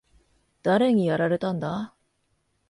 [0.63, 1.93] 誰にやられたんだ？